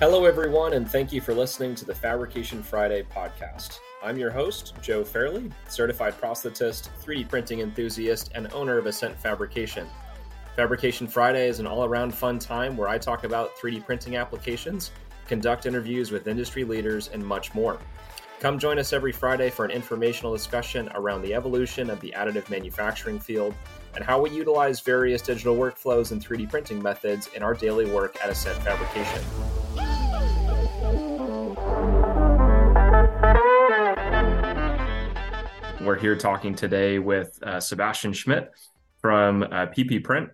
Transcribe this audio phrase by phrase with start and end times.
[0.00, 3.80] Hello, everyone, and thank you for listening to the Fabrication Friday podcast.
[4.00, 9.88] I'm your host, Joe Fairley, certified prosthetist, 3D printing enthusiast, and owner of Ascent Fabrication.
[10.54, 14.92] Fabrication Friday is an all around fun time where I talk about 3D printing applications,
[15.26, 17.80] conduct interviews with industry leaders, and much more.
[18.38, 22.48] Come join us every Friday for an informational discussion around the evolution of the additive
[22.50, 23.52] manufacturing field
[23.96, 28.16] and how we utilize various digital workflows and 3D printing methods in our daily work
[28.22, 29.57] at Ascent Fabrication.
[35.88, 38.50] We're here talking today with uh, Sebastian Schmidt
[39.00, 40.28] from uh, PPprint.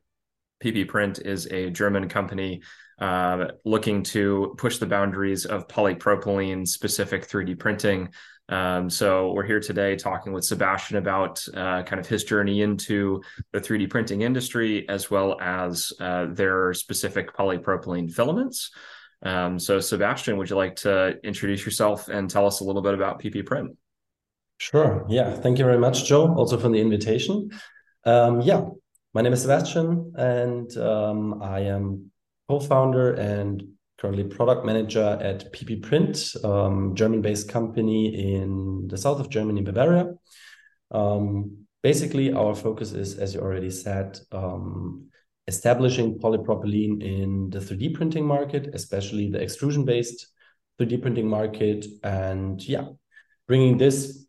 [0.61, 2.61] PP Print is a German company
[2.99, 8.09] uh, looking to push the boundaries of polypropylene specific 3D printing.
[8.49, 13.23] Um, so we're here today talking with Sebastian about uh, kind of his journey into
[13.53, 18.73] the 3D printing industry as well as uh, their specific polypropylene filaments.
[19.23, 22.95] Um, so Sebastian, would you like to introduce yourself and tell us a little bit
[22.95, 23.69] about PPprint?
[24.59, 25.05] Sure.
[25.09, 25.35] Yeah.
[25.35, 27.51] Thank you very much, Joe, also for the invitation.
[28.05, 28.65] Um, yeah,
[29.13, 32.11] my name is Sebastian, and um, I am
[32.49, 33.63] co-founder and
[33.99, 40.15] currently product manager at PPprint, um, German-based company in the south of Germany, Bavaria.
[40.91, 45.09] Um, basically, our focus is, as you already said, um,
[45.47, 50.27] establishing polypropylene in the 3D printing market, especially the extrusion-based
[50.79, 52.87] 3D printing market, and yeah,
[53.47, 54.24] bringing this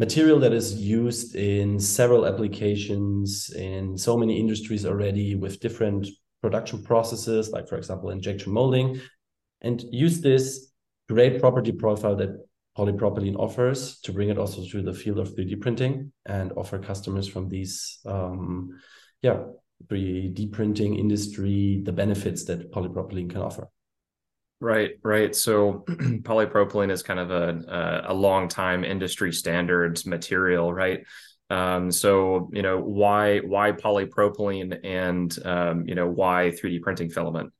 [0.00, 6.08] material that is used in several applications in so many industries already with different
[6.40, 8.98] production processes, like for example, injection molding,
[9.60, 10.72] and use this
[11.10, 12.30] great property profile that
[12.78, 17.28] polypropylene offers to bring it also to the field of 3D printing and offer customers
[17.28, 18.70] from these, um,
[19.20, 19.40] yeah,
[19.88, 23.68] 3D printing industry the benefits that polypropylene can offer.
[24.60, 25.34] Right, right.
[25.34, 31.06] So polypropylene is kind of a a long time industry standards material, right?
[31.48, 37.52] Um, so you know why why polypropylene and um, you know why 3D printing filament?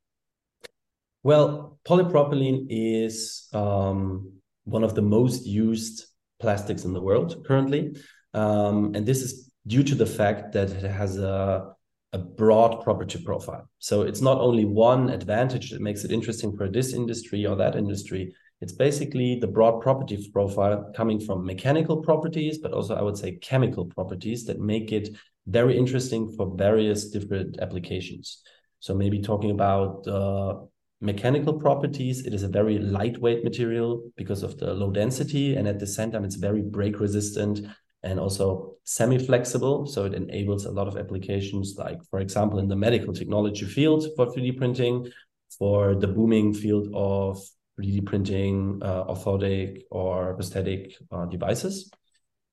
[1.23, 4.33] Well, polypropylene is um,
[4.65, 6.05] one of the most used
[6.39, 7.97] plastics in the world currently,
[8.35, 11.75] um, and this is due to the fact that it has a
[12.13, 13.69] a broad property profile.
[13.79, 17.77] So it's not only one advantage that makes it interesting for this industry or that
[17.77, 18.35] industry.
[18.61, 23.37] It's basically the broad property profile coming from mechanical properties, but also I would say
[23.37, 25.09] chemical properties that make it
[25.47, 28.43] very interesting for various different applications.
[28.81, 30.57] So maybe talking about uh,
[31.01, 35.79] mechanical properties, it is a very lightweight material because of the low density, and at
[35.79, 37.61] the same time, it's very break resistant
[38.03, 39.87] and also semi-flexible.
[39.87, 44.07] So it enables a lot of applications, like for example, in the medical technology field
[44.17, 45.11] for 3D printing,
[45.59, 47.39] for the booming field of
[47.79, 51.91] 3D printing, uh, orthotic or prosthetic uh, devices.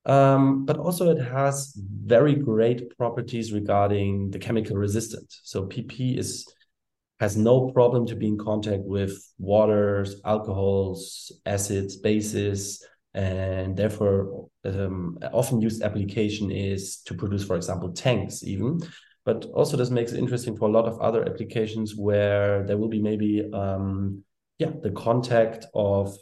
[0.05, 5.41] Um, but also it has very great properties regarding the chemical resistance.
[5.43, 6.45] So PP is
[7.19, 12.85] has no problem to be in contact with waters, alcohols, acids, bases,
[13.17, 18.79] and therefore um, often used application is to produce for example tanks even.
[19.25, 22.87] But also this makes it interesting for a lot of other applications where there will
[22.87, 24.23] be maybe um,
[24.59, 26.15] yeah the contact of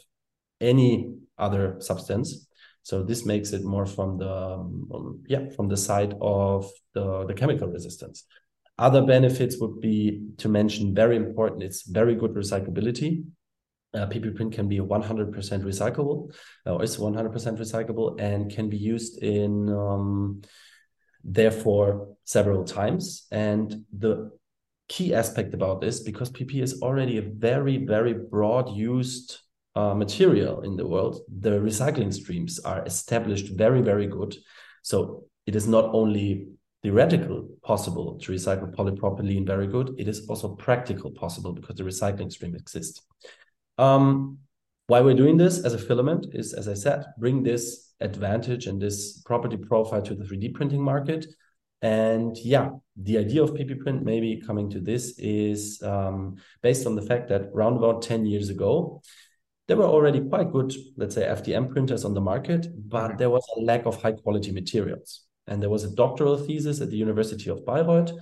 [0.60, 2.48] any other substance.
[2.82, 7.34] So this makes it more from the um, yeah from the side of the, the
[7.34, 8.24] chemical resistance.
[8.78, 13.24] Other benefits would be to mention very important it's very good recyclability
[13.96, 16.32] uh, PPprint can be 100% recyclable,
[16.66, 20.42] or is 100% recyclable, and can be used in um,
[21.24, 23.26] therefore several times.
[23.30, 24.30] And the
[24.88, 29.38] key aspect about this, because PP is already a very, very broad used
[29.74, 34.34] uh, material in the world, the recycling streams are established very, very good.
[34.82, 36.48] So it is not only
[36.82, 42.30] theoretical possible to recycle polypropylene very good, it is also practical possible because the recycling
[42.30, 43.02] stream exists.
[43.78, 44.38] Um,
[44.86, 48.80] why we're doing this as a filament is, as I said, bring this advantage and
[48.80, 51.26] this property profile to the 3D printing market.
[51.82, 57.02] And yeah, the idea of PPprint, maybe coming to this, is um, based on the
[57.02, 59.02] fact that around about 10 years ago,
[59.68, 63.16] there were already quite good, let's say, FDM printers on the market, but mm-hmm.
[63.16, 65.24] there was a lack of high quality materials.
[65.48, 68.12] And there was a doctoral thesis at the University of Bayreuth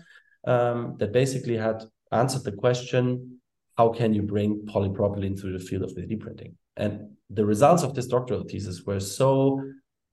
[0.46, 3.40] um, that basically had answered the question
[3.76, 6.56] how can you bring polypropylene through the field of 3D printing?
[6.76, 9.60] And the results of this doctoral thesis were so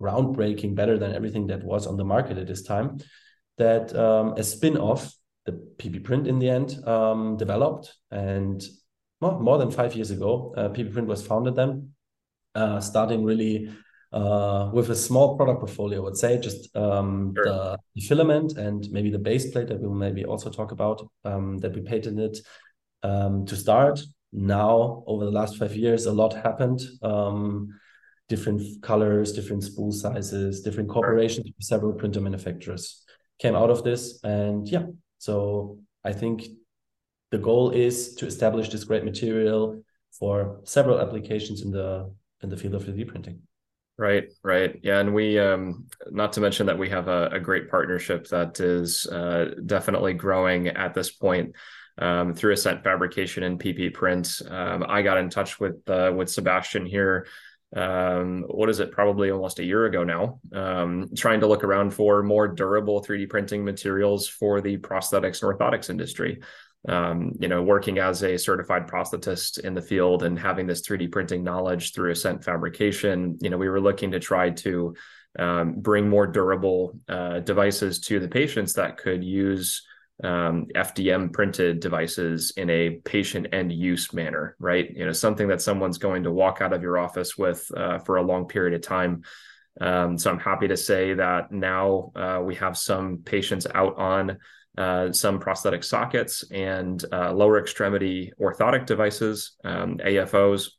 [0.01, 2.97] groundbreaking, better than everything that was on the market at this time,
[3.57, 5.13] that um, a spin off,
[5.45, 7.93] the PPprint in the end, um, developed.
[8.09, 8.63] And
[9.19, 10.53] well, more than five years ago.
[10.57, 11.91] Uh, PPprint was founded then,
[12.55, 13.71] uh, starting really
[14.11, 17.45] uh, with a small product portfolio, I would say, just um, sure.
[17.45, 21.07] the, the, filament and maybe the base plate that we will maybe also talk about
[21.23, 22.37] um, that we patented
[23.03, 24.01] um, to start.
[24.31, 26.81] Now, over the last five years, a lot happened.
[27.01, 27.79] Um,
[28.29, 33.03] different colors, different spool sizes, different corporations, several printer manufacturers
[33.39, 34.23] came out of this.
[34.23, 34.85] And yeah,
[35.17, 36.45] so I think
[37.31, 42.57] the goal is to establish this great material for several applications in the in the
[42.57, 43.41] field of 3D printing.
[43.97, 44.79] Right, right.
[44.81, 44.99] Yeah.
[44.99, 49.05] And we, um, not to mention that we have a, a great partnership that is
[49.05, 51.55] uh, definitely growing at this point
[51.97, 54.49] um, through Ascent Fabrication and PPprint.
[54.51, 57.27] Um, I got in touch with, uh, with Sebastian here.
[57.75, 58.91] Um, what is it?
[58.91, 60.39] Probably almost a year ago now.
[60.53, 65.57] Um, trying to look around for more durable 3D printing materials for the prosthetics and
[65.57, 66.41] orthotics industry
[66.87, 71.11] um, you know, working as a certified prosthetist in the field and having this 3D
[71.11, 74.95] printing knowledge through Ascent Fabrication, you know, we were looking to try to
[75.37, 79.85] um, bring more durable uh, devices to the patients that could use
[80.23, 84.89] um, FDM printed devices in a patient end use manner, right?
[84.95, 88.17] You know, something that someone's going to walk out of your office with uh, for
[88.17, 89.23] a long period of time.
[89.79, 94.37] Um, so I'm happy to say that now uh, we have some patients out on
[94.77, 100.69] uh, some prosthetic sockets and uh, lower extremity orthotic devices, um, AFOs,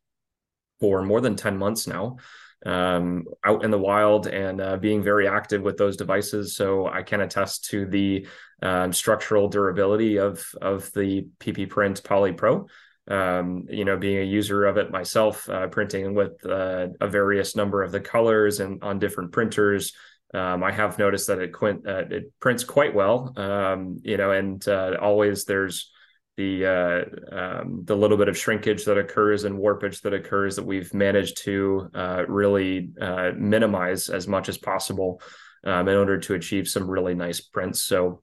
[0.80, 2.16] for more than 10 months now.
[2.64, 6.54] Um, out in the wild and uh, being very active with those devices.
[6.54, 8.26] So I can attest to the
[8.62, 12.66] um, structural durability of of the PPprint Poly Pro.
[13.08, 17.56] Um, you know, being a user of it myself, uh, printing with uh, a various
[17.56, 19.92] number of the colors and on different printers,
[20.34, 24.66] um, I have noticed that it uh, it prints quite well, um, you know, and
[24.66, 25.90] uh, always there's
[26.36, 30.64] the uh, um, the little bit of shrinkage that occurs and warpage that occurs that
[30.64, 35.20] we've managed to uh, really uh, minimize as much as possible
[35.64, 37.82] um, in order to achieve some really nice prints.
[37.82, 38.22] So,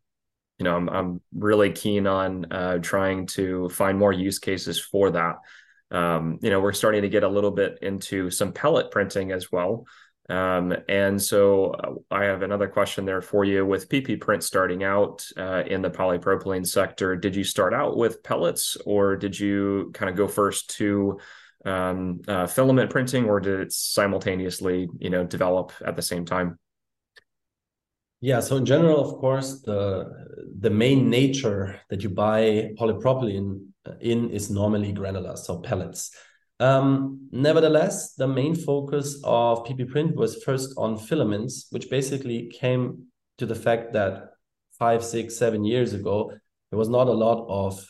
[0.57, 5.11] you know, I'm I'm really keen on uh, trying to find more use cases for
[5.11, 5.35] that.
[5.91, 9.51] Um, you know, we're starting to get a little bit into some pellet printing as
[9.51, 9.85] well.
[10.29, 13.65] Um, and so uh, I have another question there for you.
[13.65, 18.77] With PPprint starting out uh, in the polypropylene sector, did you start out with pellets
[18.85, 21.19] or did you kind of go first to
[21.65, 26.59] um, uh, filament printing or did it simultaneously, you know, develop at the same time?
[28.21, 30.05] Yeah, so in general, of course, the
[30.59, 33.67] the main nature that you buy polypropylene
[34.01, 36.11] in is normally granular, so pellets.
[36.59, 43.05] Um, nevertheless, the main focus of PPprint was first on filaments, which basically came
[43.37, 44.31] to the fact that
[44.77, 46.31] five, six, seven years ago,
[46.69, 47.85] there was not a lot of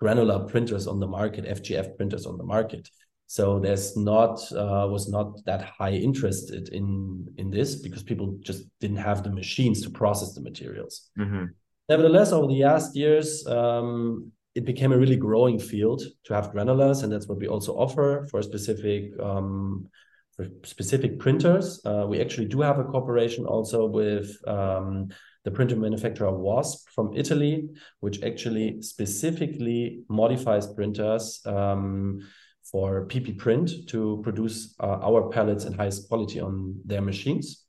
[0.00, 2.88] granular printers on the market, FGF printers on the market.
[3.26, 8.64] So there's not uh, was not that high interested in in this because people just
[8.80, 11.10] didn't have the machines to process the materials.
[11.18, 11.46] Mm-hmm.
[11.88, 17.02] Nevertheless, over the last years, um, it became a really growing field to have granulars,
[17.02, 19.88] and that's what we also offer for specific um,
[20.36, 21.80] for specific printers.
[21.84, 25.08] Uh, we actually do have a cooperation also with um,
[25.44, 27.68] the printer manufacturer Wasp from Italy,
[28.00, 32.20] which actually specifically modifies printers um,
[32.62, 37.63] for PPprint to produce uh, our pellets and highest quality on their machines.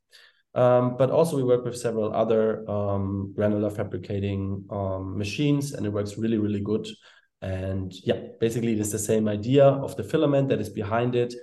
[0.56, 5.90] Um, but also we work with several other um, granular fabricating um, machines and it
[5.90, 6.88] works really, really good.
[7.42, 11.34] And yeah, basically it is the same idea of the filament that is behind it.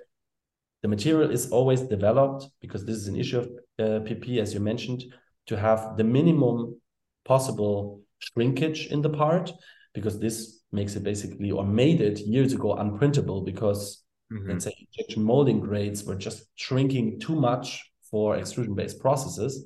[0.82, 3.46] The material is always developed because this is an issue of
[3.78, 5.04] uh, PP, as you mentioned,
[5.46, 6.82] to have the minimum
[7.24, 9.54] possible shrinkage in the part
[9.94, 14.50] because this makes it basically or made it years ago unprintable because mm-hmm.
[14.50, 19.66] let's say injection molding grades were just shrinking too much for extrusion-based processes.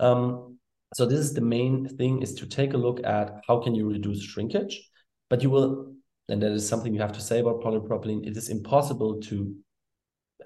[0.00, 0.58] Um,
[0.92, 3.88] so this is the main thing is to take a look at how can you
[3.88, 4.74] reduce shrinkage,
[5.30, 5.94] but you will,
[6.28, 9.54] and that is something you have to say about polypropylene, it is impossible to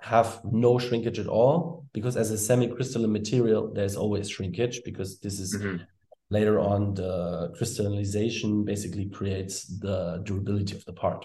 [0.02, 5.40] have no shrinkage at all because as a semi-crystalline material, there's always shrinkage because this
[5.40, 5.82] is mm-hmm.
[6.28, 11.24] later on the crystallization basically creates the durability of the part.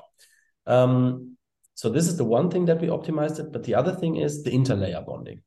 [0.66, 1.36] Um,
[1.74, 4.44] so this is the one thing that we optimized it, but the other thing is
[4.44, 5.42] the interlayer bonding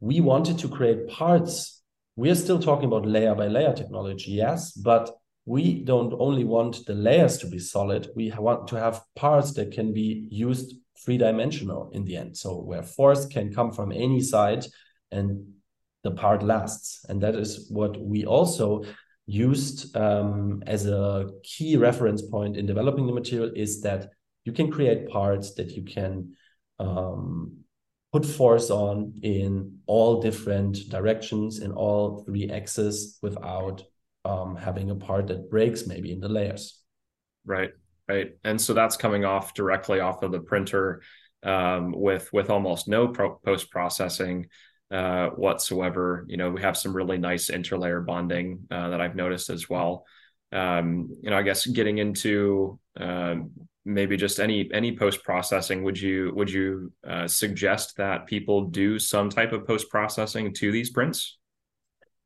[0.00, 1.82] we wanted to create parts.
[2.16, 5.10] We are still talking about layer by layer technology, yes, but
[5.44, 9.70] we don't only want the layers to be solid, we want to have parts that
[9.72, 10.74] can be used
[11.04, 12.36] three dimensional in the end.
[12.36, 14.66] So where force can come from any side
[15.12, 15.46] and
[16.02, 17.04] the part lasts.
[17.08, 18.84] And that is what we also
[19.26, 24.10] used um, as a key reference point in developing the material is that
[24.44, 26.36] you can create parts that you can
[26.78, 27.58] um,
[28.12, 33.82] put force on in all different directions in all three axes without
[34.24, 36.80] um, having a part that breaks maybe in the layers.
[37.44, 37.70] Right,
[38.08, 41.02] right, and so that's coming off directly off of the printer
[41.42, 44.46] um, with with almost no post processing
[44.90, 46.24] uh, whatsoever.
[46.28, 50.04] You know, we have some really nice interlayer bonding uh, that I've noticed as well.
[50.52, 53.36] Um, you know, I guess getting into uh,
[53.86, 58.98] maybe just any any post processing, would you would you uh, suggest that people do
[58.98, 61.38] some type of post processing to these prints?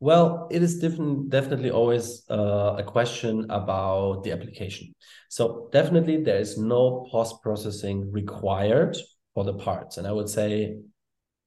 [0.00, 4.94] Well, it is different, definitely always uh, a question about the application.
[5.28, 8.96] So definitely there is no post processing required
[9.34, 10.78] for the parts, and I would say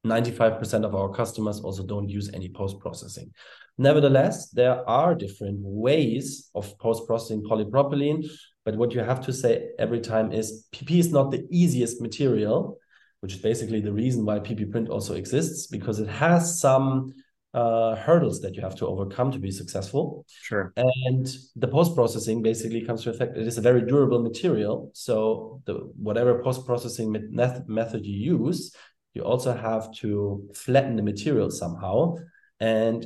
[0.06, 3.32] 95% of our customers also don't use any post processing.
[3.78, 8.30] Nevertheless, there are different ways of post processing polypropylene,
[8.66, 12.78] but what you have to say every time is PP is not the easiest material,
[13.20, 17.14] which is basically the reason why PPprint also exists because it has some
[17.54, 20.26] uh, hurdles that you have to overcome to be successful.
[20.28, 20.74] Sure.
[20.76, 23.38] And the post processing basically comes to effect.
[23.38, 24.92] It is a very durable material.
[24.94, 28.76] So the whatever post processing method method you use,
[29.14, 32.16] you also have to flatten the material somehow.
[32.60, 33.06] And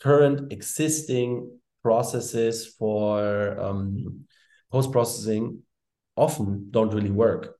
[0.00, 1.50] current existing
[1.82, 4.26] processes for um,
[4.70, 5.62] post processing
[6.16, 7.56] often don't really work.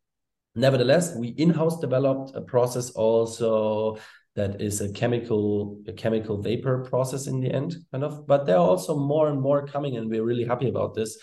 [0.54, 3.98] Nevertheless, we in-house developed a process also
[4.38, 8.56] that is a chemical a chemical vapor process in the end kind of but there
[8.56, 11.18] are also more and more coming and we're really happy about this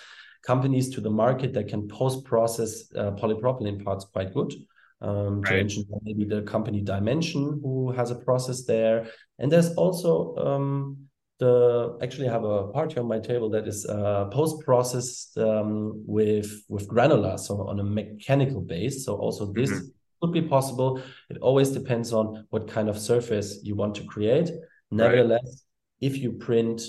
[0.46, 4.54] companies to the market that can post process uh, polypropylene parts quite good
[5.02, 5.50] um, right.
[5.50, 9.08] to mention maybe the company DyeMansion who has a process there
[9.40, 10.98] and there's also um,
[11.40, 16.02] the actually have a part here on my table that is uh, post processed um,
[16.06, 19.88] with with granular so on a mechanical base so also this mm-hmm
[20.26, 21.02] could be possible.
[21.30, 24.50] It always depends on what kind of surface you want to create.
[24.92, 26.08] Nevertheless, right.
[26.10, 26.82] if you print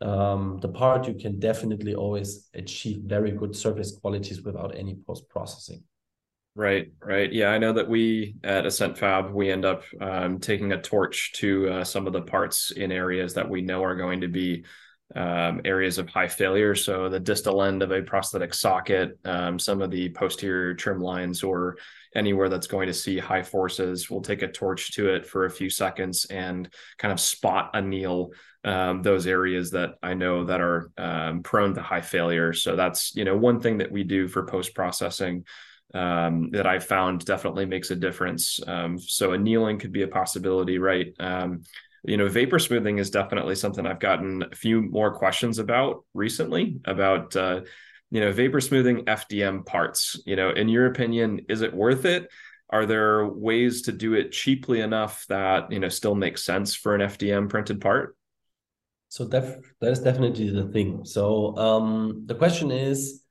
[0.00, 5.28] um, the part, you can definitely always achieve very good surface qualities without any post
[5.28, 5.82] processing.
[6.56, 7.32] Right, right.
[7.32, 11.32] Yeah, I know that we at Ascent Fab we end up um, taking a torch
[11.34, 14.64] to uh, some of the parts in areas that we know are going to be
[15.16, 16.76] um, areas of high failure.
[16.76, 21.42] So the distal end of a prosthetic socket, um, some of the posterior trim lines,
[21.42, 21.76] or
[22.14, 25.50] anywhere that's going to see high forces, we'll take a torch to it for a
[25.50, 28.30] few seconds and kind of spot anneal
[28.62, 32.52] um, those areas that I know that are um, prone to high failure.
[32.52, 35.44] So that's you know one thing that we do for post processing.
[35.94, 38.58] Um, that I found definitely makes a difference.
[38.66, 41.14] Um, so annealing could be a possibility, right?
[41.20, 41.62] Um,
[42.06, 46.80] you know, vapor smoothing is definitely something I've gotten a few more questions about recently
[46.84, 47.62] about, uh,
[48.10, 50.20] you know, vapor smoothing FDM parts.
[50.26, 52.28] You know, in your opinion, is it worth it?
[52.70, 56.94] Are there ways to do it cheaply enough that, you know, still makes sense for
[56.94, 58.16] an FDM printed part?
[59.08, 61.04] So that that is definitely the thing.
[61.04, 63.23] So um, the question is,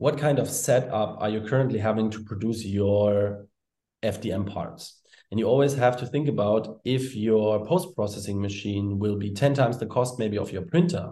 [0.00, 3.46] what kind of setup are you currently having to produce your
[4.02, 4.98] FDM parts?
[5.30, 9.52] And you always have to think about if your post processing machine will be 10
[9.52, 11.10] times the cost maybe of your printer,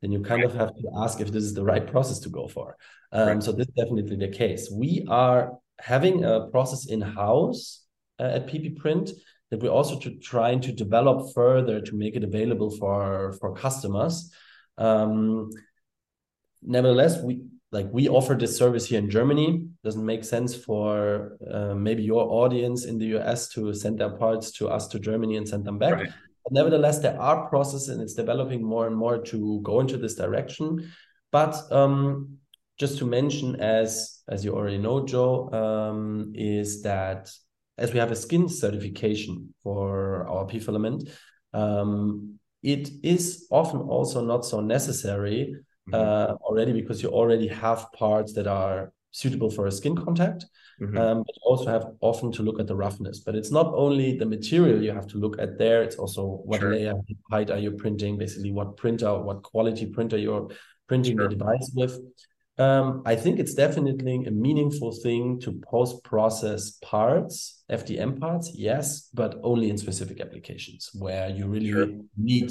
[0.00, 2.46] then you kind of have to ask if this is the right process to go
[2.46, 2.76] for.
[3.10, 3.42] Um, right.
[3.42, 4.70] So, this is definitely the case.
[4.72, 7.84] We are having a process in house
[8.20, 9.10] uh, at PPprint
[9.50, 14.32] that we're also to, trying to develop further to make it available for, for customers.
[14.76, 15.50] Um,
[16.62, 19.66] nevertheless, we like we offer this service here in Germany.
[19.84, 24.52] Doesn't make sense for uh, maybe your audience in the US to send their parts
[24.52, 25.94] to us to Germany and send them back.
[25.94, 26.10] Right.
[26.44, 30.14] But nevertheless, there are processes and it's developing more and more to go into this
[30.14, 30.90] direction.
[31.30, 32.38] But um,
[32.78, 37.30] just to mention, as as you already know, Joe, um, is that
[37.76, 41.08] as we have a skin certification for our P filament,
[41.52, 45.54] um, it is often also not so necessary
[45.90, 45.94] mm-hmm.
[45.94, 50.46] uh, already because you already have parts that are suitable for a skin contact.
[50.80, 50.96] Mm-hmm.
[50.96, 53.20] Um, but you also have often to look at the roughness.
[53.20, 56.60] But it's not only the material you have to look at there, it's also what
[56.60, 56.72] sure.
[56.72, 56.94] layer
[57.30, 60.48] height are you printing, basically what printer, what quality printer you're
[60.86, 61.28] printing sure.
[61.28, 61.98] the device with.
[62.58, 69.08] Um, I think it's definitely a meaningful thing to post process parts, FDM parts, yes,
[69.14, 71.88] but only in specific applications where you really sure.
[72.16, 72.50] need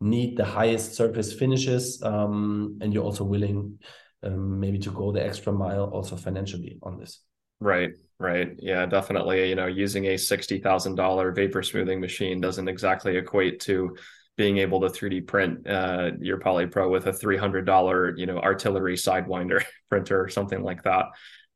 [0.00, 3.78] need the highest surface finishes um, and you're also willing
[4.22, 7.20] um, maybe to go the extra mile also financially on this.
[7.60, 7.90] Right
[8.20, 8.50] right.
[8.58, 9.48] Yeah definitely.
[9.48, 13.96] You know using a $60000 vapor smoothing machine doesn't exactly equate to
[14.36, 19.64] being able to 3d print uh, your polypro with a $300 you know artillery sidewinder
[19.88, 21.06] printer or something like that.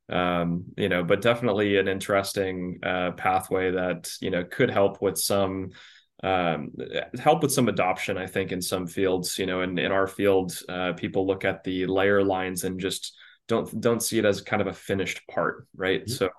[0.09, 5.17] Um, you know, but definitely an interesting uh, pathway that you know could help with
[5.17, 5.71] some
[6.23, 6.71] um,
[7.19, 8.17] help with some adoption.
[8.17, 11.63] I think in some fields, you know, in in our field, uh, people look at
[11.63, 13.15] the layer lines and just
[13.47, 16.01] don't don't see it as kind of a finished part, right?
[16.01, 16.11] Mm-hmm.
[16.13, 16.29] So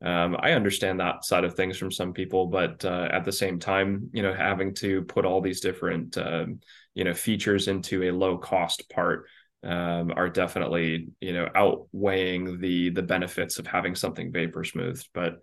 [0.00, 3.58] um, I understand that side of things from some people, but uh, at the same
[3.58, 6.46] time, you know, having to put all these different, uh,
[6.94, 9.26] you know, features into a low cost part
[9.64, 15.08] um, are definitely, you know, outweighing the the benefits of having something vapor smoothed.
[15.12, 15.38] But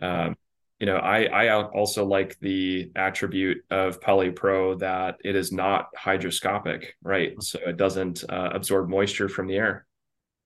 [0.00, 0.36] um,
[0.82, 6.86] you know, I I also like the attribute of PolyPro that it is not hygroscopic,
[7.04, 7.40] right?
[7.40, 9.86] So it doesn't uh, absorb moisture from the air.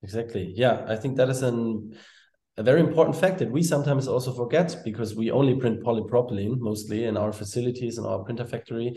[0.03, 0.53] Exactly.
[0.55, 1.97] Yeah, I think that is an
[2.55, 7.05] a very important fact that we sometimes also forget because we only print polypropylene mostly
[7.05, 8.95] in our facilities in our printer factory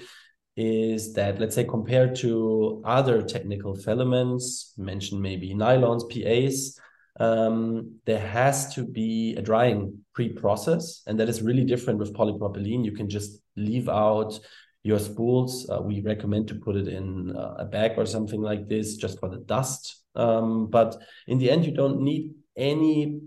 [0.59, 6.79] is that let's say compared to other technical filaments mentioned maybe nylons PAs
[7.21, 12.85] um, there has to be a drying pre-process and that is really different with polypropylene.
[12.85, 14.41] You can just leave out
[14.83, 15.69] your spools.
[15.69, 19.21] Uh, we recommend to put it in uh, a bag or something like this just
[19.21, 20.03] for the dust.
[20.15, 20.97] Um, but
[21.27, 23.21] in the end you don't need any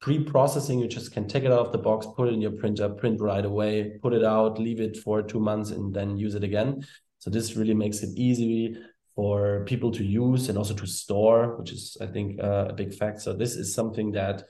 [0.00, 0.78] pre-processing.
[0.78, 3.20] You just can take it out of the box put it in your printer print
[3.20, 6.86] right away put it out leave it for two months and then use it again.
[7.18, 8.78] So this really makes it easy
[9.14, 12.94] for people to use and also to store which is i think uh, a big
[12.94, 14.44] fact so this is something that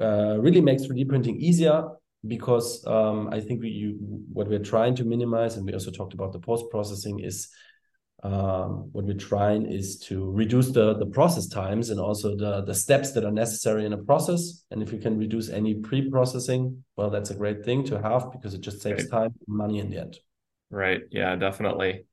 [0.00, 1.84] uh, really makes 3d printing easier
[2.26, 3.96] because um, i think we you,
[4.32, 7.48] what we're trying to minimize and we also talked about the post processing is
[8.22, 12.74] um, what we're trying is to reduce the, the process times and also the, the
[12.74, 14.64] steps that are necessary in a process.
[14.70, 18.54] And if you can reduce any pre-processing, well, that's a great thing to have because
[18.54, 19.10] it just saves right.
[19.10, 20.18] time and money in the end.
[20.70, 21.00] Right.
[21.10, 22.04] Yeah, definitely.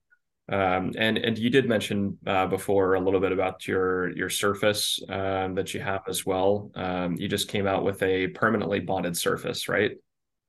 [0.51, 4.99] Um, and and you did mention uh, before a little bit about your your surface
[5.09, 6.71] um, that you have as well.
[6.75, 9.91] Um, you just came out with a permanently bonded surface, right?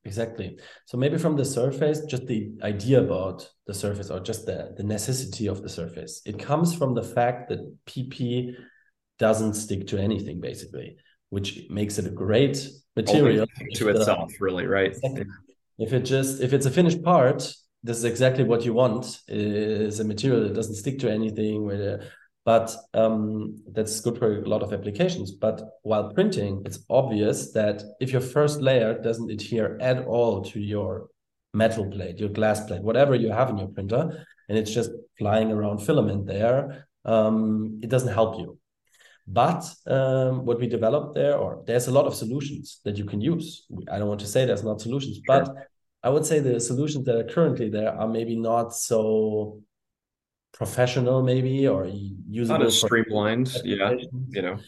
[0.04, 0.58] Exactly.
[0.86, 4.82] So maybe from the surface, just the idea about the surface or just the, the
[4.82, 8.54] necessity of the surface, it comes from the fact that PP
[9.18, 10.96] doesn't stick to anything basically,
[11.28, 14.92] which makes it a great material to itself, really, right?
[14.92, 15.26] Exactly.
[15.78, 20.00] If it just if it's a finished part, this is exactly what you want is
[20.00, 21.64] a material that doesn't stick to anything
[22.44, 25.30] but um, that's good for a lot of applications.
[25.30, 30.60] But while printing, it's obvious that if your first layer doesn't adhere at all to
[30.60, 31.08] your
[31.52, 35.52] metal plate, your glass plate, whatever you have in your printer, and it's just flying
[35.52, 38.58] around filament there, um, it doesn't help you.
[39.26, 43.20] But um, what we developed there, or there's a lot of solutions that you can
[43.20, 43.66] use.
[43.90, 45.44] I don't want to say there's not solutions, sure.
[45.44, 45.54] but
[46.02, 49.60] I would say the solutions that are currently there are maybe not so
[50.52, 53.92] professional maybe or usable not as streamlined yeah
[54.30, 54.58] you know.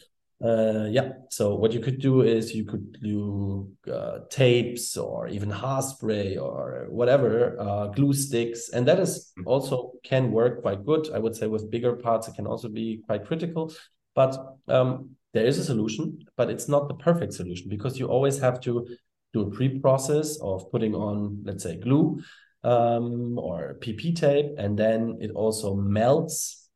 [0.43, 1.09] Uh, yeah.
[1.29, 6.87] So what you could do is you could do uh, tapes or even haarspray or
[6.89, 9.47] whatever uh, glue sticks and that is mm-hmm.
[9.47, 11.09] also can work quite good.
[11.13, 13.73] I would say with bigger parts it can also be quite critical.
[14.15, 14.35] But
[14.67, 18.59] um, there is a solution but it's not the perfect solution because you always have
[18.61, 18.85] to
[19.33, 22.21] do a pre-process of putting on let's say glue
[22.63, 26.69] um, or PP tape, and then it also melts.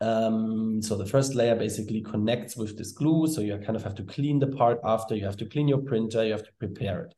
[0.00, 3.26] Um, so the first layer basically connects with this glue.
[3.26, 5.78] So you kind of have to clean the part after, you have to clean your
[5.78, 7.14] printer, you have to prepare it.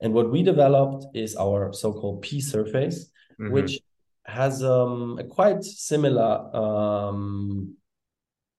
[0.00, 3.52] And what we developed is our so-called P surface, mm-hmm.
[3.52, 3.80] which
[4.24, 7.76] has um, a quite similar um,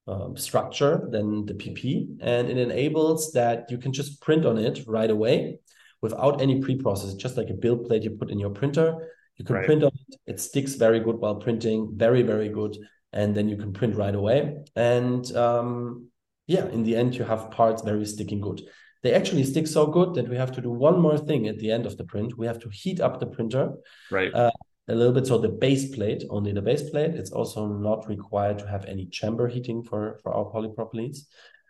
[0.08, 4.84] um, structure than the PP, and it enables that you can just print on it
[4.88, 5.60] right away
[6.02, 9.10] without any pre-process, just like a build plate you put in your printer.
[9.38, 9.66] You can right.
[9.66, 10.20] print on it.
[10.28, 12.78] It sticks very good while printing, very, very good.
[13.14, 14.58] And then you can print right away.
[14.76, 16.08] And um,
[16.48, 18.62] yeah, in the end, you have parts very sticking good.
[19.04, 21.72] They actually stick so good that we have to do one more thing at the
[21.72, 22.38] end of the print.
[22.38, 23.74] We have to heat up the printer.
[24.12, 24.34] Right.
[24.34, 24.52] Uh,
[24.88, 25.28] a little bit.
[25.28, 27.16] So the base plate, only the base plate.
[27.16, 31.20] It's also not required to have any chamber heating for, for our polypropylenes.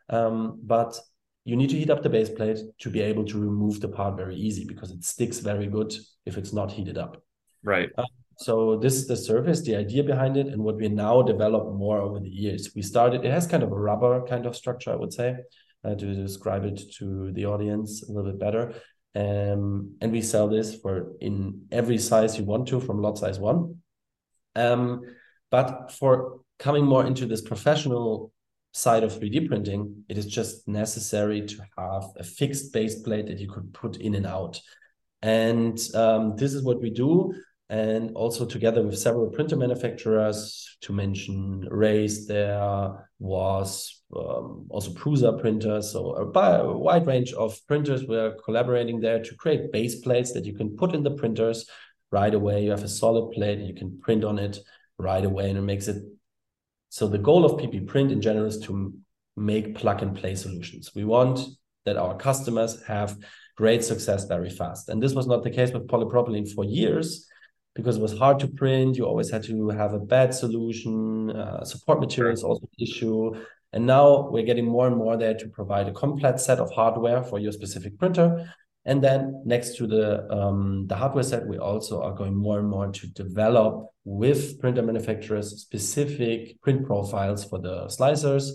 [0.09, 0.97] Um, but
[1.43, 4.15] you need to heat up the base plate to be able to remove the part
[4.15, 5.93] very easy because it sticks very good
[6.25, 7.21] if it's not heated up.
[7.63, 7.89] Right.
[7.97, 8.03] Uh,
[8.37, 11.99] so this is the surface, the idea behind it, and what we now develop more
[11.99, 12.71] over the years.
[12.75, 13.23] We started.
[13.23, 15.35] It has kind of a rubber kind of structure, I would say,
[15.83, 18.73] uh, to describe it to the audience a little bit better.
[19.13, 23.39] Um, and we sell this for in every size you want to, from lot size
[23.39, 23.81] one.
[24.55, 25.01] Um,
[25.49, 28.31] but for coming more into this professional
[28.73, 33.39] side of 3D printing, it is just necessary to have a fixed base plate that
[33.39, 34.59] you could put in and out.
[35.21, 37.33] And um, this is what we do.
[37.71, 45.39] And also together with several printer manufacturers to mention Raise there was um, also Prusa
[45.39, 45.93] printers.
[45.93, 48.03] So a, a, wide range of printers.
[48.05, 51.65] We're collaborating there to create base plates that you can put in the printers
[52.11, 52.65] right away.
[52.65, 54.59] You have a solid plate and you can print on it
[54.97, 56.03] right away and it makes it
[56.89, 58.93] so the goal of PPprint in general is to
[59.37, 60.91] make plug and play solutions.
[60.93, 61.39] We want
[61.85, 63.17] that our customers have
[63.55, 64.89] great success very fast.
[64.89, 67.29] And this was not the case with polypropylene for years
[67.73, 68.97] because it was hard to print.
[68.97, 71.31] You always had to have a bad solution.
[71.31, 73.33] Uh, support materials also an issue.
[73.73, 77.23] And now we're getting more and more there to provide a complete set of hardware
[77.23, 78.53] for your specific printer.
[78.83, 82.67] And then next to the um, the hardware set, we also are going more and
[82.67, 88.49] more to develop with printer manufacturers specific print profiles for the slicers,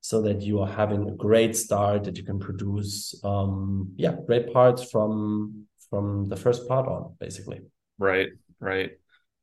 [0.00, 4.52] so that you are having a great start that you can produce um, yeah great
[4.52, 7.60] parts from from the first part on basically.
[7.98, 8.28] Right
[8.62, 8.92] right?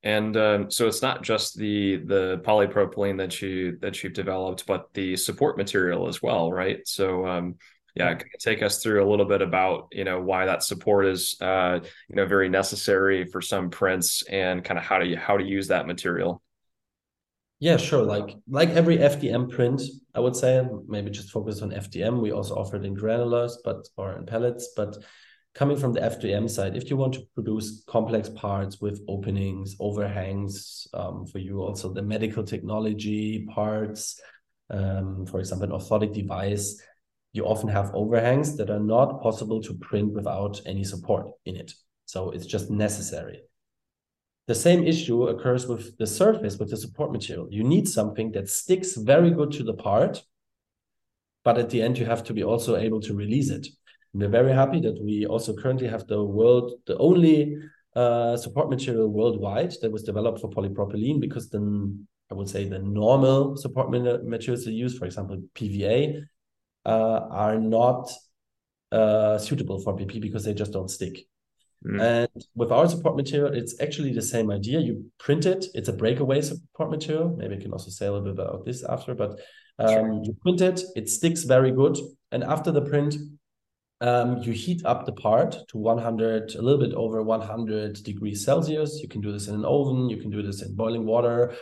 [0.01, 4.89] And um, so it's not just the the polypropylene that you that you've developed, but
[4.93, 6.87] the support material as well, right?
[6.87, 7.55] So um,
[7.95, 11.79] yeah, take us through a little bit about you know why that support is uh,
[12.07, 15.43] you know very necessary for some prints and kind of how to you how to
[15.43, 16.41] use that material.
[17.59, 18.03] Yeah, sure.
[18.03, 19.81] Like like every FDM print,
[20.15, 22.21] I would say maybe just focus on FDM.
[22.21, 24.97] We also offer it in granulars, but or in pellets, but
[25.53, 30.87] coming from the FDM side, if you want to produce complex parts with openings, overhangs,
[30.93, 34.19] um, for you also the medical technology parts,
[34.69, 36.81] um, for example, an orthotic device,
[37.33, 41.73] you often have overhangs that are not possible to print without any support in it.
[42.05, 43.41] So it's just necessary.
[44.47, 47.47] The same issue occurs with the surface, with the support material.
[47.51, 50.23] You need something that sticks very good to the part,
[51.43, 53.67] but at the end, you have to be also able to release it.
[54.13, 57.57] We're very happy that we also currently have the world, the only
[57.95, 62.79] uh, support material worldwide that was developed for polypropylene because then I would say the
[62.79, 66.21] normal support materials they use, for example, PVA,
[66.85, 68.11] uh, are not
[68.91, 71.25] uh, suitable for PP because they just don't stick.
[71.85, 72.01] Mm.
[72.01, 74.79] And with our support material, it's actually the same idea.
[74.79, 77.35] You print it, it's a breakaway support material.
[77.37, 79.39] Maybe I can also say a little bit about this after, but
[79.79, 80.21] um, sure.
[80.23, 81.97] you print it, it sticks very good.
[82.31, 83.15] And after the print,
[84.01, 89.01] um, you heat up the part to 100, a little bit over 100 degrees Celsius.
[89.01, 91.53] You can do this in an oven, you can do this in boiling water,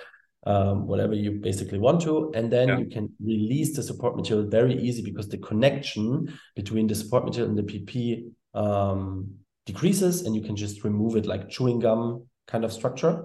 [0.46, 2.32] um, whatever you basically want to.
[2.36, 2.78] And then yeah.
[2.78, 7.50] you can release the support material very easy because the connection between the support material
[7.50, 9.32] and the PP um,
[9.66, 13.24] decreases and you can just remove it like chewing gum kind of structure.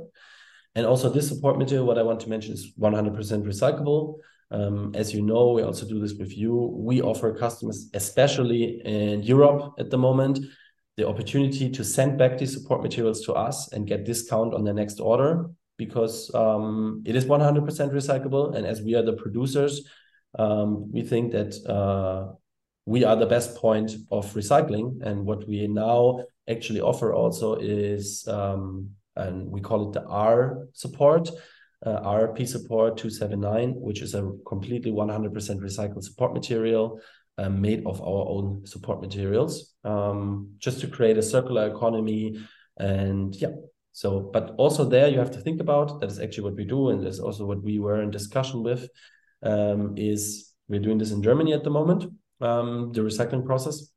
[0.75, 4.19] And also this support material, what I want to mention is 100% recyclable.
[4.53, 6.55] Um, as you know, we also do this with you.
[6.77, 10.41] We offer customers, especially in Europe at the moment,
[10.97, 14.75] the opportunity to send back these support materials to us and get discount on the
[14.75, 15.47] next order
[15.79, 18.55] because um, it is 100% recyclable.
[18.55, 19.89] And as we are the producers,
[20.39, 22.35] um, we think that uh,
[22.85, 25.01] we are the best point of recycling.
[25.03, 30.69] And what we now actually offer also is, um, and we call it the R
[30.75, 31.31] support
[31.85, 37.01] uh, RP support 279, which is a completely 100% recycled support material
[37.39, 42.39] uh, made of our own support materials, um, just to create a circular economy.
[42.79, 43.51] And yeah,
[43.93, 46.91] so, but also there you have to think about that is actually what we do,
[46.91, 48.89] and that's also what we were in discussion with.
[49.43, 52.05] Um, is we're doing this in Germany at the moment,
[52.41, 53.91] um, the recycling process,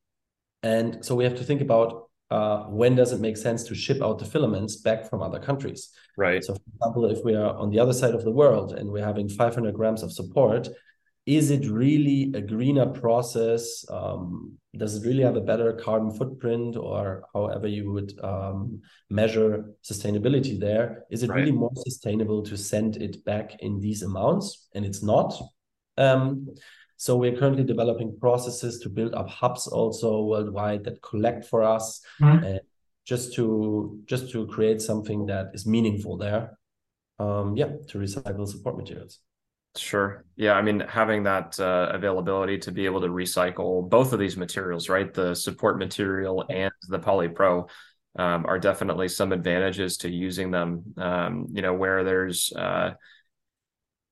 [0.63, 4.01] and so we have to think about uh, when does it make sense to ship
[4.01, 5.89] out the filaments back from other countries?
[6.17, 6.43] Right.
[6.43, 9.05] So, for example, if we are on the other side of the world and we're
[9.05, 10.67] having 500 grams of support,
[11.25, 13.83] is it really a greener process?
[13.89, 19.65] Um, does it really have a better carbon footprint, or however you would um, measure
[19.83, 21.05] sustainability there?
[21.09, 21.37] Is it right.
[21.37, 24.67] really more sustainable to send it back in these amounts?
[24.75, 25.33] And it's not.
[25.97, 26.55] Um,
[26.97, 32.01] so we're currently developing processes to build up hubs also worldwide that collect for us,
[32.21, 32.57] mm-hmm.
[33.05, 36.57] just to just to create something that is meaningful there.
[37.17, 39.19] Um, yeah, to recycle support materials.
[39.77, 40.23] Sure.
[40.37, 40.53] Yeah.
[40.53, 44.87] I mean, having that uh, availability to be able to recycle both of these materials,
[44.87, 45.13] right?
[45.13, 47.69] The support material and the polypro
[48.17, 50.93] um, are definitely some advantages to using them.
[50.97, 52.93] Um, you know, where there's uh,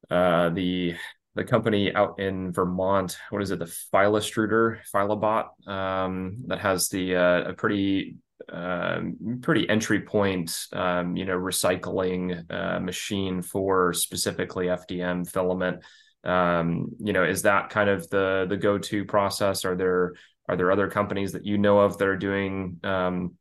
[0.09, 0.95] uh, the
[1.35, 3.17] the company out in Vermont.
[3.29, 3.59] What is it?
[3.59, 8.17] The Filastruder, Filabot, um, that has the uh, a pretty
[8.51, 15.83] um, pretty entry point, um, you know, recycling uh, machine for specifically FDM filament.
[16.23, 19.65] Um, you know, is that kind of the the go to process?
[19.65, 20.13] Are there
[20.47, 23.33] are there other companies that you know of that are doing um,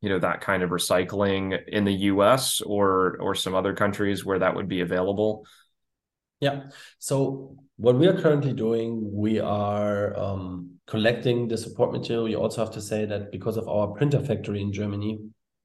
[0.00, 4.38] you know that kind of recycling in the US or or some other countries where
[4.40, 5.46] that would be available?
[6.40, 6.64] Yeah.
[6.98, 12.28] So what we are currently doing, we are um, collecting the support material.
[12.28, 15.18] You also have to say that because of our printer factory in Germany,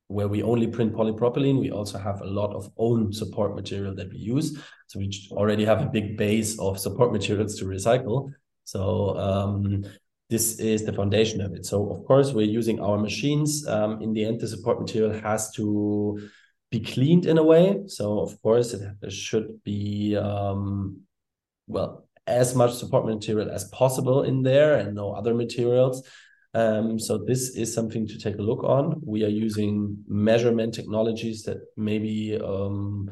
[0.08, 4.10] where we only print polypropylene, we also have a lot of own support material that
[4.10, 4.62] we use.
[4.88, 8.32] So we already have a big base of support materials to recycle.
[8.66, 9.86] So um,
[10.30, 11.66] this is the foundation of it.
[11.66, 13.66] So of course we're using our machines.
[13.68, 16.30] Um, in the end, the support material has to
[16.72, 17.84] be cleaned in a way.
[17.88, 21.02] So of course it should be um,
[21.68, 26.08] well as much support material as possible in there and no other materials.
[26.54, 29.02] Um, so this is something to take a look on.
[29.06, 33.12] We are using measurement technologies that maybe um,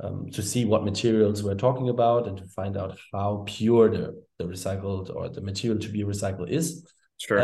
[0.00, 4.22] um, to see what materials we're talking about and to find out how pure the,
[4.38, 6.86] the recycled or the material to be recycled is.
[7.18, 7.38] Sure.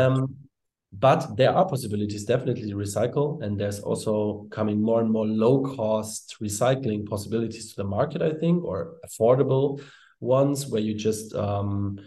[0.93, 5.61] But there are possibilities definitely to recycle, and there's also coming more and more low
[5.61, 9.81] cost recycling possibilities to the market, I think, or affordable
[10.19, 11.97] ones where you just um,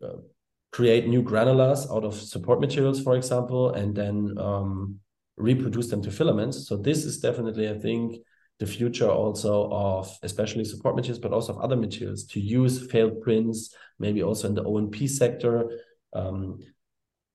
[0.00, 0.18] uh,
[0.70, 5.00] create new granulars out of support materials, for example, and then um,
[5.36, 6.68] reproduce them to filaments.
[6.68, 8.16] So this is definitely, I think,
[8.58, 13.20] the future also of especially support materials, but also of other materials to use failed
[13.20, 15.68] prints, maybe also in the O&P sector,
[16.12, 16.60] um,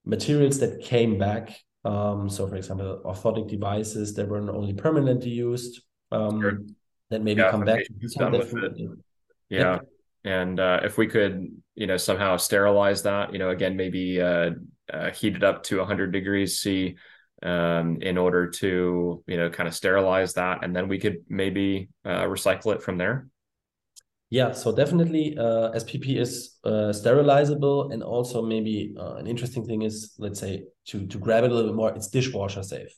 [0.08, 1.58] materials that came back.
[1.86, 6.62] Um, so, for example, orthotic devices that were not only permanently used, um, sure.
[7.10, 7.86] that maybe yeah, come back.
[9.50, 9.60] Yeah.
[9.60, 9.80] yeah.
[10.24, 14.52] And uh, if we could, you know, somehow sterilize that, you know, again, maybe uh,
[14.92, 16.98] uh, heat it up to 100 degrees C
[17.44, 21.90] um, in order to you know kind of sterilize that, and then we could maybe
[22.06, 23.28] uh, recycle it from there.
[24.30, 29.84] Yeah, so definitely uh, SPP is uh, sterilizable, and also maybe uh, an interesting thing
[29.84, 32.94] is, let's say, to to grab it a little bit more, it's dishwasher safe.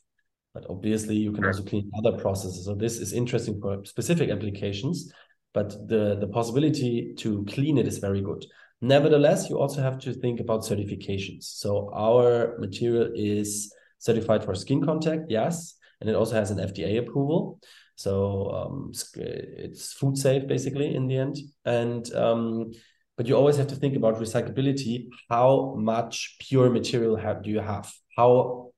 [0.54, 2.64] But obviously, you can also clean other processes.
[2.64, 5.12] So this is interesting for specific applications,
[5.54, 8.44] but the the possibility to clean it is very good.
[8.80, 11.44] Nevertheless, you also have to think about certifications.
[11.44, 16.98] So our material is certified for skin contact, yes, and it also has an FDA
[16.98, 17.60] approval.
[18.00, 18.14] So
[18.58, 21.36] um, it's food safe basically in the end.
[21.66, 22.72] And um,
[23.18, 25.08] but you always have to think about recyclability.
[25.28, 27.92] How much pure material have do you have?
[28.16, 28.70] How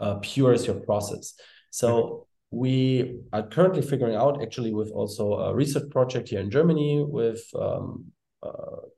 [0.00, 1.34] uh, pure is your process?
[1.70, 2.58] So mm-hmm.
[2.58, 7.44] we are currently figuring out actually with also a research project here in Germany with
[7.54, 8.06] um,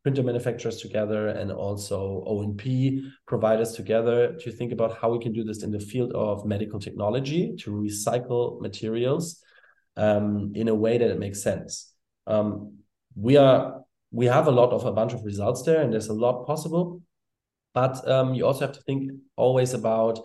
[0.02, 5.44] printer manufacturers together and also O&P providers together to think about how we can do
[5.44, 9.42] this in the field of medical technology to recycle materials
[9.96, 11.92] um, in a way that it makes sense.
[12.26, 12.78] Um,
[13.14, 13.82] we are
[14.12, 17.02] we have a lot of a bunch of results there, and there's a lot possible.
[17.74, 20.20] But um, you also have to think always about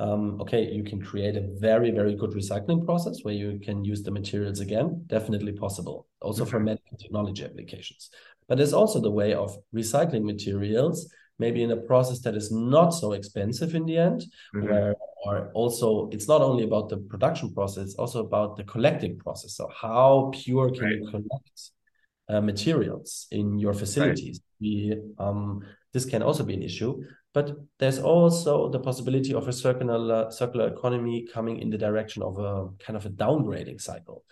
[0.00, 4.02] um, okay, you can create a very, very good recycling process where you can use
[4.02, 5.04] the materials again.
[5.06, 6.06] Definitely possible.
[6.22, 8.10] Also for medical technology applications.
[8.50, 11.08] But there's also the way of recycling materials,
[11.38, 14.66] maybe in a process that is not so expensive in the end, mm-hmm.
[14.66, 19.16] where or also it's not only about the production process, it's also about the collecting
[19.18, 19.54] process.
[19.54, 20.96] So how pure can right.
[20.96, 21.60] you collect
[22.28, 24.40] uh, materials in your facilities?
[24.40, 24.60] Right.
[24.60, 27.04] We, um, this can also be an issue.
[27.32, 32.36] But there's also the possibility of a circular circular economy coming in the direction of
[32.38, 34.24] a kind of a downgrading cycle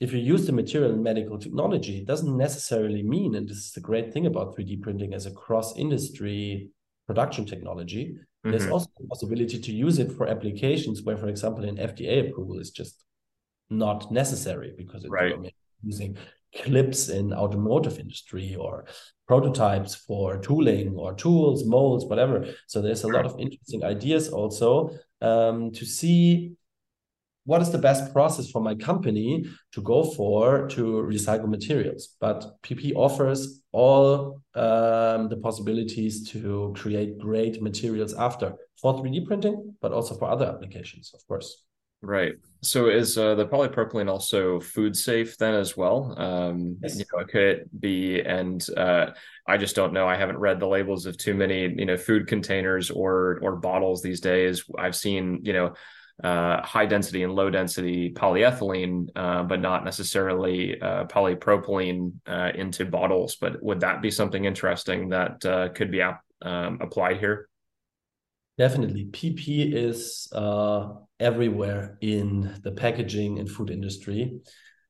[0.00, 3.72] if you use the material in medical technology, it doesn't necessarily mean, and this is
[3.72, 6.70] the great thing about 3D printing as a cross industry
[7.06, 8.50] production technology, mm-hmm.
[8.50, 12.58] there's also the possibility to use it for applications where, for example, an FDA approval
[12.58, 13.04] is just
[13.68, 15.34] not necessary because it's right.
[15.82, 16.16] using
[16.62, 18.86] clips in automotive industry or
[19.28, 22.46] prototypes for tooling or tools, molds, whatever.
[22.66, 26.52] So there's a lot of interesting ideas also um, to see
[27.44, 32.16] what is the best process for my company to go for to recycle materials?
[32.20, 39.74] But pp offers all um, the possibilities to create great materials after for 3d printing
[39.80, 41.64] but also for other applications of course.
[42.02, 42.32] Right.
[42.62, 46.14] So is uh, the polypropylene also food safe then as well?
[46.18, 46.98] Um yes.
[46.98, 49.10] you know it could it be and uh
[49.46, 50.08] i just don't know.
[50.08, 54.00] I haven't read the labels of too many you know food containers or or bottles
[54.02, 54.64] these days.
[54.78, 55.74] I've seen you know
[56.22, 62.84] uh, high density and low density polyethylene, uh, but not necessarily uh, polypropylene uh, into
[62.84, 63.36] bottles.
[63.36, 67.48] But would that be something interesting that uh, could be ap- um, applied here?
[68.58, 69.06] Definitely.
[69.06, 74.40] PP is uh, everywhere in the packaging and food industry.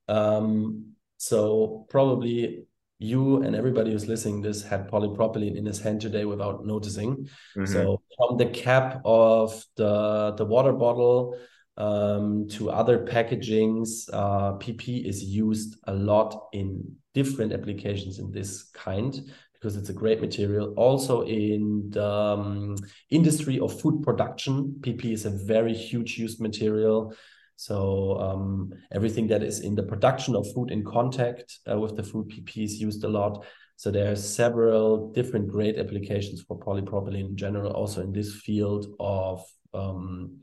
[0.08, 2.64] Um, so, probably
[3.00, 7.26] you and everybody who's listening this had polypropylene in his hand today without noticing.
[7.56, 7.64] Mm-hmm.
[7.64, 11.36] So from the cap of the the water bottle
[11.78, 18.64] um, to other packagings, uh, PP is used a lot in different applications in this
[18.74, 19.18] kind
[19.54, 20.74] because it's a great material.
[20.76, 22.76] Also in the um,
[23.08, 27.14] industry of food production, PP is a very huge used material.
[27.60, 32.02] So um, everything that is in the production of food in contact uh, with the
[32.02, 33.44] food PP is used a lot.
[33.76, 38.86] So there are several different great applications for polypropylene in general, also in this field
[38.98, 39.44] of
[39.74, 40.38] um,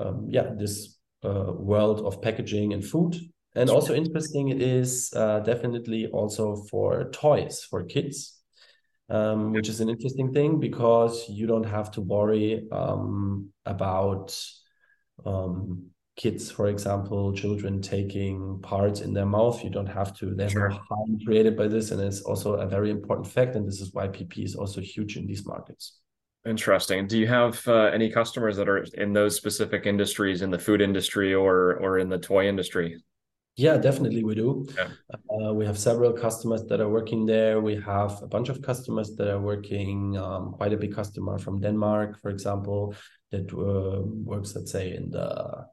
[0.00, 3.20] um, yeah this uh, world of packaging and food.
[3.54, 8.40] And also interesting it is uh, definitely also for toys for kids,
[9.10, 14.34] um, which is an interesting thing because you don't have to worry um, about
[15.26, 19.62] um, kids, for example, children taking parts in their mouth.
[19.64, 20.34] You don't have to.
[20.34, 20.68] There's sure.
[20.68, 23.56] no harm created by this, and it's also a very important fact.
[23.56, 26.00] And this is why PP is also huge in these markets.
[26.46, 27.06] Interesting.
[27.06, 30.80] Do you have uh, any customers that are in those specific industries, in the food
[30.80, 33.02] industry or or in the toy industry?
[33.56, 34.66] Yeah, definitely we do.
[34.76, 34.88] Yeah.
[35.30, 37.60] Uh, we have several customers that are working there.
[37.60, 40.18] We have a bunch of customers that are working.
[40.18, 42.94] Um, quite a big customer from Denmark, for example,
[43.30, 45.66] that uh, works, let's say, in the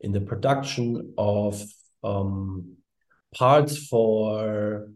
[0.00, 1.62] in the production of
[2.02, 2.76] um,
[3.34, 4.88] parts for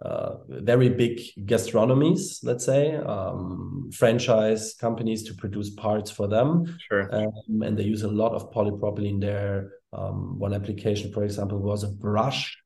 [0.00, 6.78] uh, very big gastronomies, let's say, um, franchise companies to produce parts for them.
[6.88, 7.08] Sure.
[7.14, 9.72] Um, and they use a lot of polypropylene there.
[9.92, 12.56] Um, one application, for example, was a brush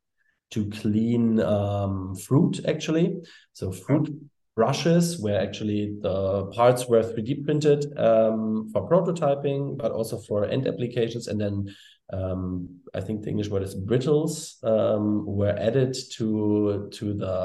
[0.51, 3.21] to clean um, fruit, actually.
[3.53, 4.11] So fruit
[4.61, 10.69] brushes where actually the parts were 3D printed um, for prototyping, but also for end
[10.69, 11.29] applications.
[11.29, 11.55] And then
[12.13, 17.39] um, I think the English word is brittles um, were added to to the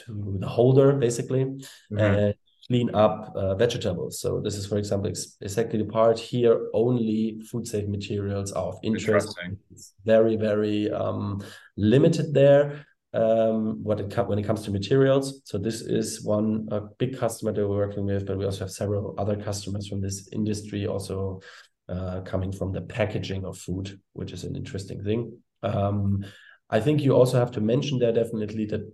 [0.00, 1.98] to the holder basically mm-hmm.
[1.98, 2.34] and
[2.66, 4.20] clean up uh, vegetables.
[4.22, 6.56] So this is, for example, ex- exactly the part here.
[6.84, 9.34] Only food safe materials are of interest.
[9.70, 11.42] It's very very um,
[11.76, 12.86] limited there.
[13.14, 15.42] Um, what it when it comes to materials.
[15.44, 18.70] So this is one a big customer that we're working with, but we also have
[18.70, 21.42] several other customers from this industry also
[21.90, 25.36] uh, coming from the packaging of food, which is an interesting thing.
[25.62, 26.24] Um,
[26.70, 28.90] I think you also have to mention there definitely that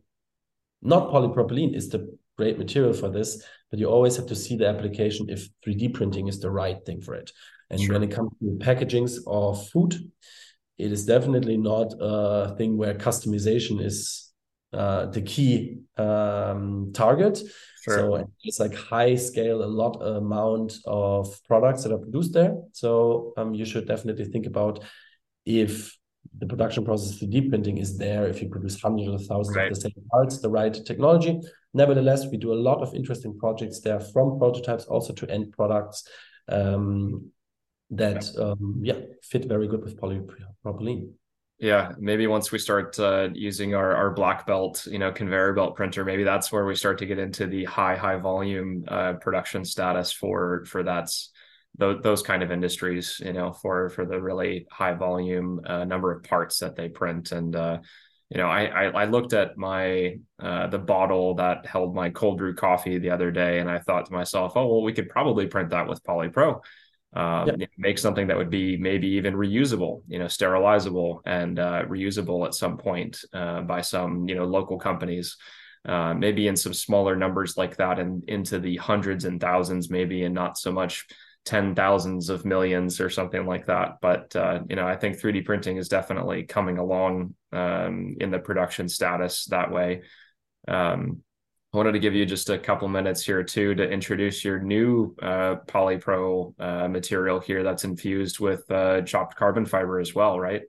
[0.82, 4.68] not polypropylene is the great material for this, but you always have to see the
[4.68, 7.30] application if 3D printing is the right thing for it.
[7.70, 7.92] And sure.
[7.92, 10.10] when it comes to packagings of food,
[10.78, 14.32] it is definitely not a thing where customization is
[14.72, 17.42] uh, the key um, target.
[17.82, 17.98] Sure.
[17.98, 22.54] So it's like high scale, a lot amount of products that are produced there.
[22.72, 24.84] So um, you should definitely think about
[25.44, 25.96] if
[26.36, 29.72] the production process 3D printing is there, if you produce hundreds of thousands right.
[29.72, 31.40] of the same parts, the right technology.
[31.74, 36.04] Nevertheless, we do a lot of interesting projects there from prototypes also to end products
[36.48, 37.30] um,
[37.90, 38.42] that yeah.
[38.42, 39.00] Um, yeah.
[39.22, 41.10] fit very good with polypropylene.
[41.60, 45.74] Yeah, maybe once we start uh, using our, our black belt, you know, conveyor belt
[45.74, 49.64] printer, maybe that's where we start to get into the high high volume uh, production
[49.64, 51.32] status for for that's
[51.76, 56.12] those those kind of industries, you know, for for the really high volume uh, number
[56.12, 57.32] of parts that they print.
[57.32, 57.78] And uh,
[58.30, 62.38] you know, I, I, I looked at my uh, the bottle that held my cold
[62.38, 65.48] brew coffee the other day, and I thought to myself, oh well, we could probably
[65.48, 66.60] print that with polypro
[67.14, 67.70] um, yep.
[67.78, 72.54] make something that would be maybe even reusable, you know, sterilizable and uh, reusable at
[72.54, 75.36] some point uh, by some, you know, local companies.
[75.86, 80.24] Uh, maybe in some smaller numbers like that and into the hundreds and thousands maybe
[80.24, 81.06] and not so much
[81.44, 85.46] ten thousands of millions or something like that but uh, you know i think 3d
[85.46, 90.02] printing is definitely coming along um, in the production status that way
[90.66, 91.22] um,
[91.78, 95.56] wanted to give you just a couple minutes here too to introduce your new uh,
[95.66, 100.62] polypro uh, material here that's infused with uh, chopped carbon fiber as well, right?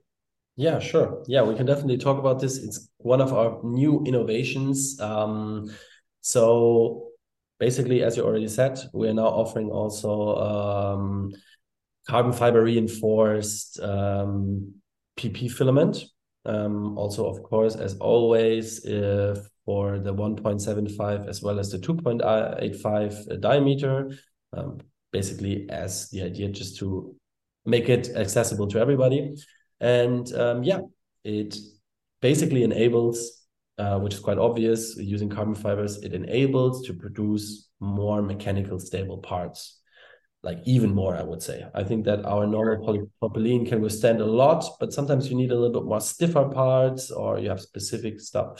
[0.54, 1.24] Yeah, sure.
[1.26, 2.58] Yeah, we can definitely talk about this.
[2.58, 5.00] It's one of our new innovations.
[5.00, 5.74] Um,
[6.20, 7.08] so
[7.58, 11.32] basically, as you already said, we're now offering also um,
[12.08, 14.74] carbon fiber reinforced um,
[15.18, 16.04] PP filament.
[16.44, 19.38] Um, also, of course, as always, if
[19.70, 24.10] for the 1.75 as well as the 2.85 diameter,
[24.52, 24.78] um,
[25.12, 27.14] basically as the idea just to
[27.64, 29.36] make it accessible to everybody.
[29.78, 30.80] And um, yeah,
[31.22, 31.56] it
[32.20, 33.46] basically enables,
[33.78, 39.18] uh, which is quite obvious, using carbon fibers, it enables to produce more mechanical stable
[39.18, 39.60] parts.
[40.48, 44.30] like even more i would say i think that our normal polypropylene can withstand a
[44.42, 48.14] lot but sometimes you need a little bit more stiffer parts or you have specific
[48.30, 48.56] stuff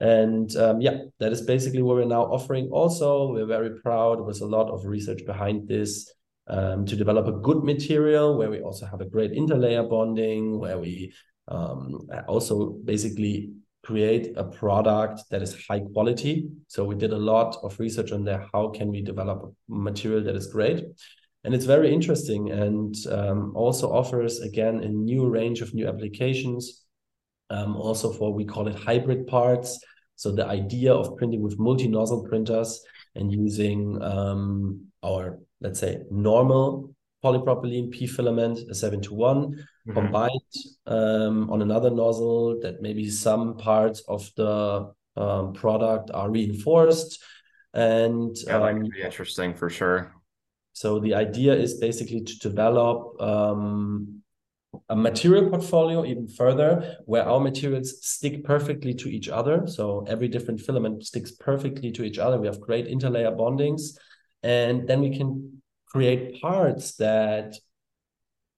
[0.00, 2.68] and um, yeah that is basically what we're now offering.
[2.70, 6.12] Also we're very proud with a lot of research behind this
[6.48, 10.78] um, to develop a good material where we also have a great interlayer bonding where
[10.78, 11.12] we
[11.48, 13.50] um, also basically
[13.84, 16.48] create a product that is high quality.
[16.68, 20.24] So we did a lot of research on there how can we develop a material
[20.24, 20.84] that is great?
[21.44, 26.83] And it's very interesting and um, also offers again a new range of new applications
[27.54, 29.78] um, also for what we call it hybrid parts.
[30.16, 32.80] So the idea of printing with multi-nozzle printers
[33.14, 36.94] and using um, our let's say normal
[37.24, 39.92] polypropylene p filament a 7 to one mm-hmm.
[39.92, 40.54] combined
[40.86, 47.22] um, on another nozzle that maybe some parts of the um, product are reinforced.
[47.72, 50.12] And yeah, that could be interesting for sure.
[50.72, 54.23] so the idea is basically to develop um,
[54.88, 59.66] a material portfolio even further where our materials stick perfectly to each other.
[59.66, 62.38] So every different filament sticks perfectly to each other.
[62.38, 63.96] We have great interlayer bondings.
[64.42, 67.54] And then we can create parts that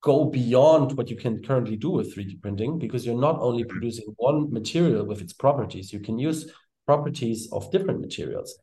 [0.02, 3.70] go beyond what you can currently do with 3D printing because you're not only mm-hmm.
[3.70, 6.52] producing one material with its properties, you can use
[6.86, 8.58] properties of different materials.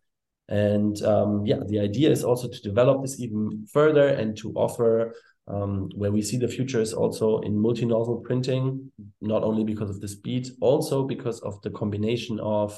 [0.49, 5.15] And um, yeah, the idea is also to develop this even further and to offer
[5.47, 8.91] um, where we see the future is also in multi-nozzle printing,
[9.21, 12.77] not only because of the speed, also because of the combination of,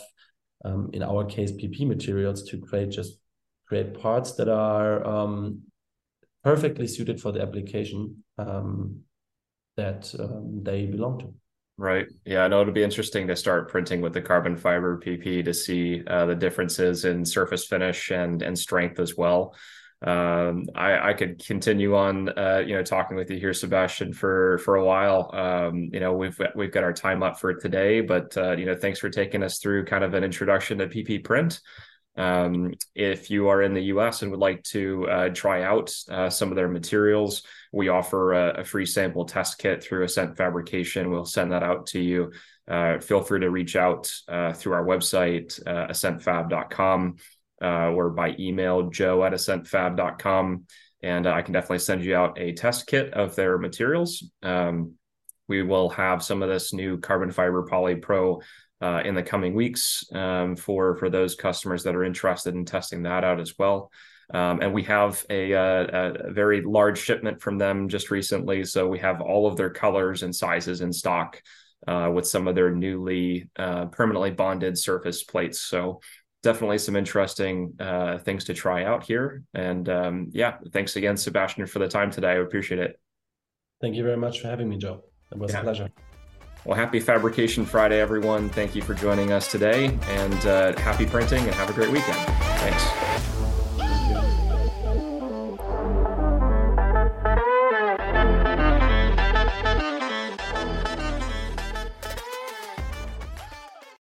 [0.64, 3.20] um, in our case, PP materials to create just
[3.68, 5.62] create parts that are um,
[6.44, 9.02] perfectly suited for the application um,
[9.78, 11.34] that um, they belong to.
[11.78, 12.06] Right.
[12.24, 12.46] Yeah.
[12.46, 16.04] I know it'll be interesting to start printing with the carbon fiber PP to see
[16.08, 19.54] uh, the differences in surface finish and and strength as well.
[20.06, 24.60] Um, I, I could continue on, uh, you know, talking with you here, Sebastian, for
[24.60, 25.32] for a while.
[25.34, 28.76] Um, you know, we've we've got our time up for today, but uh, you know,
[28.76, 31.60] thanks for taking us through kind of an introduction to PPprint.
[32.18, 36.30] Um, if you are in the US and would like to uh, try out uh,
[36.30, 37.44] some of their materials,
[37.74, 41.10] we offer a, a, free sample test kit through Ascent Fabrication.
[41.10, 42.32] We'll send that out to you.
[42.68, 47.18] Uh, feel free to reach out uh, through our website, uh, ascentfab.com,
[47.62, 50.66] uh, or by email, joe at ascentfab.com.
[51.04, 54.24] And I can definitely send you out a test kit of their materials.
[54.42, 54.94] Um,
[55.48, 58.42] we will have some of this new carbon fiber poly pro
[58.82, 63.04] uh, in the coming weeks um, for for those customers that are interested in testing
[63.04, 63.92] that out as well.
[64.34, 68.64] Um, and we have a, a, uh, a, very large shipment from them just recently,
[68.64, 71.40] so we have all of their colors and sizes in stock
[71.88, 75.62] uh, with some of their newly uh, permanently bonded surface plates.
[75.62, 76.02] So
[76.46, 79.44] definitely some interesting uh, things to try out here.
[79.54, 82.30] And um, yeah, thanks again, Sebastian, for the time today.
[82.30, 83.00] I appreciate it.
[83.82, 85.04] Thank you very much for having me, Joe.
[85.32, 85.60] It was yeah.
[85.60, 85.90] a pleasure.
[86.64, 88.50] Well, happy Fabrication Friday, everyone.
[88.50, 92.18] Thank you for joining us today, and uh, happy printing, and have a great weekend.
[92.18, 93.35] Thanks.